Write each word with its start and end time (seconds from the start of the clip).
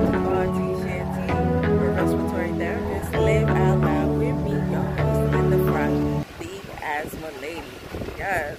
to 0.00 0.18
RT 0.18 0.82
Shanty, 0.82 1.32
a 1.32 1.74
respiratory 1.92 2.52
therapist. 2.52 3.12
Live 3.12 3.48
out 3.48 3.78
loud 3.80 4.18
with 4.18 4.36
me, 4.42 4.50
your 4.72 4.82
host 4.82 5.34
in 5.34 5.50
the 5.50 5.70
front, 5.70 6.26
the 6.40 6.84
asthma 6.84 7.30
lady. 7.40 7.62
Yes, 8.18 8.58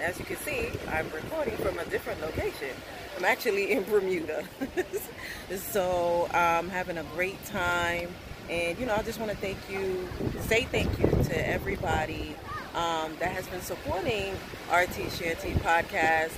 as 0.00 0.18
you 0.18 0.24
can 0.24 0.36
see, 0.38 0.70
I'm 0.88 1.08
recording 1.10 1.56
from 1.58 1.78
a 1.78 1.84
different 1.84 2.20
location. 2.20 2.70
I'm 3.16 3.24
actually 3.24 3.72
in 3.72 3.84
Bermuda. 3.84 4.44
so 5.56 6.28
I'm 6.34 6.68
having 6.68 6.98
a 6.98 7.04
great 7.14 7.42
time. 7.46 8.08
And, 8.50 8.76
you 8.78 8.86
know, 8.86 8.94
I 8.94 9.02
just 9.02 9.20
want 9.20 9.30
to 9.30 9.36
thank 9.36 9.58
you, 9.70 10.08
say 10.40 10.64
thank 10.64 10.98
you 10.98 11.06
to 11.06 11.48
everybody 11.48 12.34
um, 12.74 13.12
that 13.20 13.30
has 13.30 13.46
been 13.46 13.60
supporting 13.60 14.34
RT 14.72 15.12
Shanty 15.12 15.52
podcast, 15.60 16.32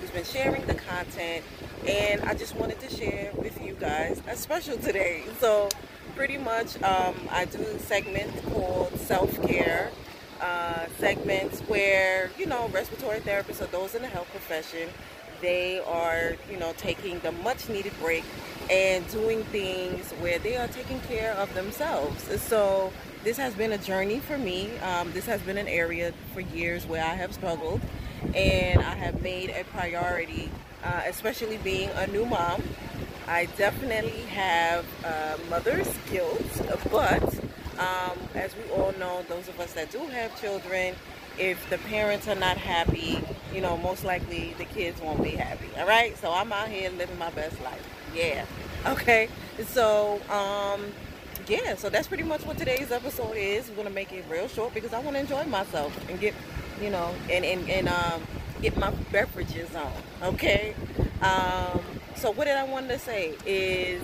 who's 0.00 0.10
been 0.10 0.24
sharing 0.24 0.64
the 0.66 0.74
content. 0.74 1.44
And 1.86 2.22
I 2.22 2.34
just 2.34 2.56
wanted 2.56 2.80
to 2.80 2.90
share 2.90 3.32
with 3.34 3.60
you 3.62 3.74
guys 3.74 4.22
a 4.28 4.36
special 4.36 4.76
today. 4.78 5.24
So, 5.38 5.68
pretty 6.14 6.38
much, 6.38 6.80
um, 6.82 7.14
I 7.30 7.46
do 7.46 7.64
segments 7.78 8.40
called 8.52 8.98
Self 8.98 9.40
Care. 9.42 9.90
Uh, 10.40 10.86
segments 10.98 11.60
where 11.62 12.28
you 12.36 12.46
know 12.46 12.68
respiratory 12.72 13.20
therapists 13.20 13.62
or 13.62 13.66
those 13.66 13.94
in 13.94 14.02
the 14.02 14.08
health 14.08 14.28
profession 14.30 14.88
they 15.42 15.80
are 15.80 16.34
you 16.50 16.56
know 16.58 16.72
taking 16.78 17.18
the 17.20 17.30
much 17.30 17.68
needed 17.68 17.92
break 18.00 18.24
and 18.70 19.06
doing 19.10 19.42
things 19.44 20.10
where 20.20 20.38
they 20.38 20.56
are 20.56 20.68
taking 20.68 20.98
care 21.00 21.32
of 21.34 21.52
themselves 21.54 22.22
so 22.40 22.92
this 23.24 23.36
has 23.36 23.52
been 23.54 23.72
a 23.72 23.78
journey 23.78 24.20
for 24.20 24.38
me 24.38 24.70
um, 24.78 25.12
this 25.12 25.26
has 25.26 25.40
been 25.42 25.58
an 25.58 25.68
area 25.68 26.12
for 26.32 26.40
years 26.40 26.86
where 26.86 27.04
i 27.04 27.14
have 27.14 27.34
struggled 27.34 27.80
and 28.34 28.80
i 28.80 28.94
have 28.94 29.20
made 29.22 29.50
a 29.50 29.64
priority 29.64 30.50
uh, 30.84 31.02
especially 31.06 31.56
being 31.58 31.88
a 31.96 32.06
new 32.08 32.24
mom 32.26 32.62
i 33.28 33.46
definitely 33.56 34.22
have 34.22 34.84
uh, 35.04 35.36
mother's 35.48 35.88
guilt 36.10 36.42
but 36.90 37.22
um, 37.78 38.18
as 38.34 38.54
we 38.56 38.62
all 38.74 38.92
know, 38.98 39.24
those 39.28 39.48
of 39.48 39.58
us 39.58 39.72
that 39.72 39.90
do 39.90 39.98
have 40.06 40.38
children, 40.40 40.94
if 41.38 41.68
the 41.70 41.78
parents 41.78 42.28
are 42.28 42.34
not 42.34 42.56
happy, 42.56 43.22
you 43.54 43.60
know, 43.60 43.76
most 43.76 44.04
likely 44.04 44.54
the 44.58 44.64
kids 44.64 45.00
won't 45.00 45.22
be 45.22 45.30
happy. 45.30 45.68
All 45.78 45.86
right. 45.86 46.16
So 46.18 46.32
I'm 46.32 46.52
out 46.52 46.68
here 46.68 46.90
living 46.90 47.18
my 47.18 47.30
best 47.30 47.60
life. 47.62 47.82
Yeah. 48.14 48.44
Okay. 48.86 49.28
So, 49.66 50.20
um, 50.30 50.92
yeah. 51.48 51.76
So 51.76 51.88
that's 51.88 52.06
pretty 52.08 52.24
much 52.24 52.44
what 52.44 52.58
today's 52.58 52.92
episode 52.92 53.36
is. 53.36 53.68
We're 53.70 53.76
gonna 53.76 53.90
make 53.90 54.12
it 54.12 54.24
real 54.28 54.48
short 54.48 54.74
because 54.74 54.92
I 54.92 54.98
want 55.00 55.16
to 55.16 55.20
enjoy 55.20 55.44
myself 55.44 55.96
and 56.08 56.20
get, 56.20 56.34
you 56.80 56.90
know, 56.90 57.14
and 57.30 57.44
and 57.44 57.68
and 57.68 57.88
um, 57.88 58.22
get 58.60 58.76
my 58.76 58.90
beverages 59.10 59.74
on. 59.74 59.92
Okay. 60.22 60.74
Um, 61.20 61.80
so 62.14 62.30
what 62.30 62.44
did 62.44 62.56
I 62.56 62.64
want 62.64 62.88
to 62.88 62.98
say 62.98 63.34
is, 63.46 64.02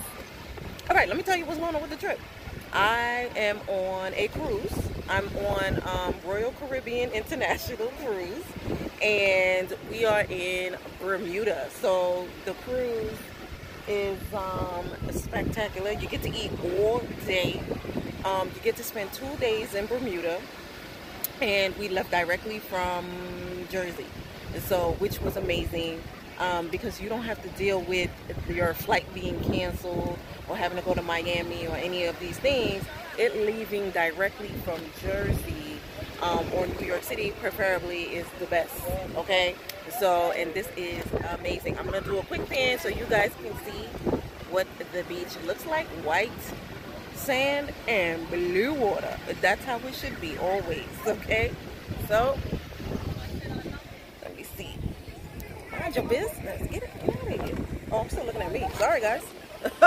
all 0.89 0.97
right. 0.97 1.09
Let 1.09 1.17
me 1.17 1.23
tell 1.23 1.37
you 1.37 1.45
what's 1.45 1.59
going 1.59 1.75
on 1.75 1.83
with 1.83 1.91
the 1.91 1.97
trip. 1.97 2.19
I 2.73 3.31
am 3.37 3.59
on 3.69 4.13
a 4.15 4.29
cruise. 4.29 4.73
I'm 5.09 5.29
on 5.39 5.83
um, 5.87 6.15
Royal 6.27 6.53
Caribbean 6.53 7.11
International 7.13 7.87
Cruise, 8.05 8.45
and 9.03 9.75
we 9.91 10.05
are 10.05 10.27
in 10.29 10.77
Bermuda. 11.01 11.69
So 11.71 12.29
the 12.45 12.53
cruise 12.53 13.17
is 13.89 14.19
um, 14.35 14.85
spectacular. 15.13 15.93
You 15.93 16.09
get 16.09 16.23
to 16.23 16.31
eat 16.31 16.53
all 16.79 17.01
day. 17.27 17.63
Um, 18.25 18.49
you 18.55 18.61
get 18.63 18.77
to 18.77 18.83
spend 18.83 19.13
two 19.13 19.35
days 19.41 19.75
in 19.75 19.87
Bermuda, 19.87 20.41
and 21.41 21.77
we 21.77 21.89
left 21.89 22.11
directly 22.11 22.59
from 22.59 23.07
Jersey, 23.71 24.07
And 24.55 24.63
so 24.63 24.97
which 24.99 25.21
was 25.21 25.37
amazing 25.37 26.03
um, 26.39 26.69
because 26.69 27.01
you 27.01 27.09
don't 27.09 27.23
have 27.23 27.43
to 27.43 27.49
deal 27.51 27.81
with 27.83 28.11
your 28.49 28.75
flight 28.75 29.05
being 29.15 29.39
canceled 29.41 30.19
or 30.49 30.57
having 30.57 30.79
to 30.79 30.85
go 30.85 30.95
to 30.95 31.03
Miami 31.03 31.67
or 31.67 31.77
any 31.77 32.05
of 32.07 32.19
these 32.21 32.39
things. 32.39 32.85
It 33.19 33.37
leaving 33.37 33.91
directly 33.91 34.49
from 34.65 34.81
Jersey 35.03 35.81
um, 36.23 36.47
or 36.55 36.67
New 36.67 36.87
York 36.87 37.03
City, 37.03 37.33
preferably, 37.41 38.03
is 38.03 38.27
the 38.39 38.47
best. 38.47 38.75
Okay, 39.17 39.55
so 39.99 40.33
and 40.33 40.55
this 40.55 40.69
is 40.77 41.05
amazing. 41.39 41.79
I'm 41.79 41.85
gonna 41.87 42.01
do 42.01 42.19
a 42.19 42.23
quick 42.23 42.49
pan 42.49 42.79
so 42.79 42.89
you 42.89 43.07
guys 43.11 43.33
can 43.43 43.53
see 43.65 43.87
what 44.51 44.67
the 44.93 45.03
beach 45.05 45.37
looks 45.47 45.67
like. 45.67 45.87
White 46.05 46.31
sand 47.19 47.73
and 47.87 48.29
blue 48.31 48.73
water. 48.75 49.19
That's 49.41 49.65
how 49.65 49.79
it 49.79 49.95
should 49.95 50.21
be 50.21 50.37
always. 50.39 50.85
Okay, 51.07 51.53
so 52.07 52.39
let 54.23 54.37
me 54.37 54.45
see. 54.57 54.77
Mind 55.71 55.97
your 55.97 56.05
business. 56.05 56.71
Get, 56.71 56.83
it, 56.83 56.91
out 57.03 57.15
of 57.15 57.29
here. 57.29 57.57
Oh, 57.91 58.01
I'm 58.01 58.11
still 58.11 58.25
looking 58.27 58.43
at 58.43 58.53
me. 58.53 58.67
Sorry, 58.75 59.01
guys. 59.01 59.23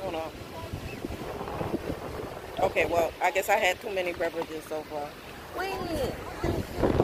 Hold 0.00 0.14
on. 0.14 0.30
Okay, 2.60 2.86
well, 2.86 3.12
I 3.22 3.30
guess 3.30 3.48
I 3.50 3.56
had 3.56 3.80
too 3.80 3.90
many 3.90 4.12
beverages 4.14 4.64
so 4.64 4.82
far. 4.84 5.08
Wait. 5.56 6.94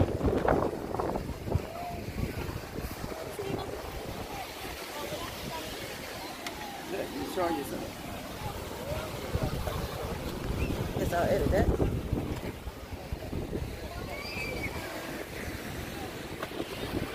You 6.99 7.35
showing 7.35 7.57
yourself. 7.57 8.01
Guess 10.99 11.13
I'll 11.13 11.25
edit 11.25 11.51
that. 11.51 11.69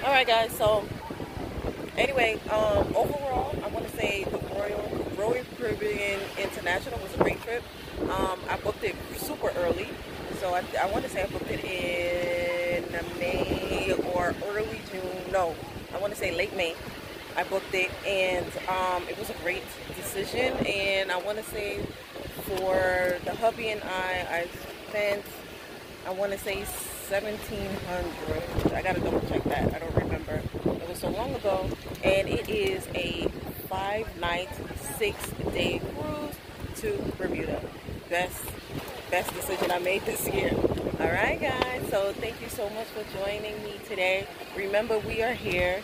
all 0.03 0.16
right 0.16 0.25
guys 0.25 0.51
so 0.57 0.84
anyway 1.97 2.39
um, 2.50 2.88
overall 2.95 3.53
i 3.63 3.68
want 3.68 3.85
to 3.85 3.95
say 3.95 4.23
the 4.23 4.39
royal 4.56 4.89
royal 5.18 5.44
caribbean 5.57 6.19
international 6.38 6.97
was 7.00 7.13
a 7.13 7.18
great 7.18 7.39
trip 7.44 7.62
um, 8.09 8.39
i 8.50 8.57
booked 8.63 8.84
it 8.84 8.95
super 9.18 9.50
early 9.57 9.88
so 10.39 10.56
i, 10.56 10.63
I 10.81 10.89
want 10.89 11.03
to 11.03 11.12
say 11.12 11.22
i 11.22 11.28
booked 11.28 11.51
it 11.51 11.63
in 11.63 13.19
may 13.19 13.94
or 14.16 14.34
early 14.47 14.81
june 14.91 15.31
no 15.31 15.53
i 15.94 16.00
want 16.00 16.12
to 16.13 16.19
say 16.19 16.35
late 16.35 16.56
may 16.56 16.75
i 17.39 17.44
booked 17.45 17.73
it 17.73 17.89
and 18.05 18.45
um, 18.67 19.01
it 19.07 19.17
was 19.17 19.29
a 19.29 19.38
great 19.44 19.63
decision 19.95 20.53
and 20.66 21.11
i 21.11 21.17
want 21.17 21.38
to 21.38 21.44
say 21.45 21.79
for 22.44 23.17
the 23.23 23.33
hubby 23.35 23.69
and 23.69 23.81
i 23.83 24.27
i 24.29 24.47
spent 24.89 25.23
i 26.05 26.11
want 26.11 26.31
to 26.31 26.38
say 26.38 26.66
1700 27.09 28.75
I 28.75 28.83
gotta 28.83 29.00
double 29.00 29.22
check 29.22 29.44
that. 29.45 29.73
I 29.73 29.79
don't 29.79 29.95
remember. 29.95 30.41
It 30.66 30.88
was 30.88 31.00
so 31.00 31.09
long 31.09 31.33
ago 31.33 31.67
and 32.03 32.29
it 32.29 32.47
is 32.47 32.88
a 32.94 33.27
five 33.67 34.16
night 34.19 34.50
six 34.97 35.17
day 35.51 35.79
cruise 35.79 36.35
to 36.81 37.13
Bermuda. 37.17 37.61
Best 38.09 38.44
best 39.09 39.33
decision 39.33 39.71
I 39.71 39.79
made 39.79 40.06
this 40.06 40.27
year. 40.27 40.51
All 41.00 41.07
right 41.07 41.41
guys. 41.41 41.89
So 41.89 42.13
thank 42.13 42.39
you 42.41 42.50
so 42.50 42.69
much 42.69 42.88
for 42.88 43.03
joining 43.17 43.61
me 43.63 43.79
today. 43.88 44.27
Remember 44.56 45.00
we 45.00 45.23
are 45.23 45.33
here 45.33 45.81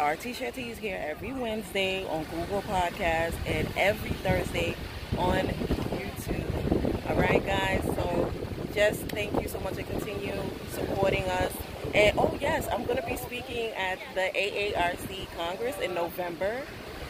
RT 0.00 0.34
Shanty 0.34 0.70
is 0.70 0.78
here 0.78 1.02
every 1.04 1.32
Wednesday 1.32 2.06
on 2.06 2.24
Google 2.24 2.62
Podcast 2.62 3.34
and 3.46 3.68
every 3.76 4.10
Thursday 4.10 4.74
on 5.18 5.46
YouTube 5.46 7.10
all 7.10 7.16
right 7.16 7.44
guys 7.44 7.82
so 7.84 8.32
just 8.74 9.00
thank 9.02 9.40
you 9.40 9.48
so 9.48 9.60
much 9.60 9.76
and 9.76 9.86
continue 9.88 10.34
supporting 10.70 11.24
us. 11.24 11.52
And 11.94 12.18
oh 12.18 12.36
yes, 12.40 12.68
I'm 12.72 12.84
going 12.84 12.96
to 12.96 13.06
be 13.06 13.16
speaking 13.16 13.70
at 13.72 13.98
the 14.14 14.30
AARC 14.34 15.26
Congress 15.36 15.78
in 15.78 15.94
November. 15.94 16.62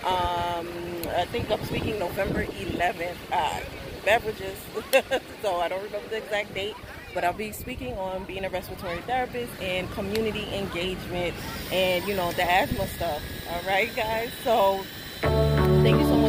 Um, 0.05 0.67
I 1.15 1.27
think 1.31 1.51
I'm 1.51 1.65
speaking 1.65 1.99
November 1.99 2.45
11th. 2.45 3.17
Uh, 3.31 3.61
beverages, 4.05 4.59
so 5.43 5.61
I 5.61 5.69
don't 5.69 5.85
remember 5.85 6.09
the 6.09 6.17
exact 6.17 6.53
date, 6.55 6.75
but 7.15 7.25
I'll 7.25 7.33
be 7.33 7.53
speaking 7.53 7.95
on 7.99 8.25
being 8.25 8.45
a 8.45 8.51
respiratory 8.51 8.99
therapist 9.03 9.53
and 9.61 9.91
community 9.93 10.47
engagement 10.55 11.35
and 11.73 12.05
you 12.07 12.15
know 12.15 12.33
the 12.33 12.45
asthma 12.45 12.87
stuff. 12.89 13.23
All 13.51 13.63
right, 13.67 13.95
guys. 13.95 14.31
So 14.45 14.85
thank 15.21 16.01
you 16.01 16.07
so 16.07 16.17
much 16.17 16.22